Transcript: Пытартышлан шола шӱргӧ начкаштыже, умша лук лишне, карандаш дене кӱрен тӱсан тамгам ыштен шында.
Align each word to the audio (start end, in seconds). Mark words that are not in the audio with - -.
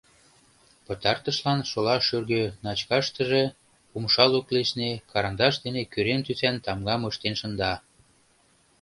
Пытартышлан 0.85 1.59
шола 1.69 1.95
шӱргӧ 2.07 2.43
начкаштыже, 2.65 3.43
умша 3.95 4.25
лук 4.31 4.47
лишне, 4.55 4.89
карандаш 5.11 5.55
дене 5.63 5.81
кӱрен 5.93 6.21
тӱсан 6.25 6.55
тамгам 6.65 7.01
ыштен 7.09 7.33
шында. 7.39 7.73